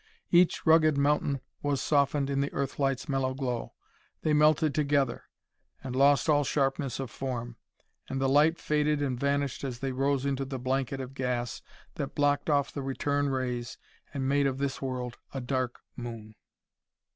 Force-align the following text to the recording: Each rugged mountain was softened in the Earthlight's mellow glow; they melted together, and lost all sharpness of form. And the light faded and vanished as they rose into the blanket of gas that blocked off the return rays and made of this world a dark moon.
Each 0.31 0.65
rugged 0.65 0.97
mountain 0.97 1.41
was 1.61 1.79
softened 1.79 2.31
in 2.31 2.41
the 2.41 2.51
Earthlight's 2.53 3.07
mellow 3.07 3.35
glow; 3.35 3.73
they 4.23 4.33
melted 4.33 4.73
together, 4.73 5.25
and 5.83 5.95
lost 5.95 6.27
all 6.27 6.43
sharpness 6.43 6.99
of 6.99 7.11
form. 7.11 7.57
And 8.09 8.19
the 8.19 8.27
light 8.27 8.57
faded 8.57 8.99
and 9.03 9.19
vanished 9.19 9.63
as 9.63 9.77
they 9.77 9.91
rose 9.91 10.25
into 10.25 10.43
the 10.43 10.57
blanket 10.57 11.01
of 11.01 11.13
gas 11.13 11.61
that 11.97 12.15
blocked 12.15 12.49
off 12.49 12.73
the 12.73 12.81
return 12.81 13.29
rays 13.29 13.77
and 14.11 14.27
made 14.27 14.47
of 14.47 14.57
this 14.57 14.81
world 14.81 15.19
a 15.35 15.39
dark 15.39 15.79
moon. 15.95 16.33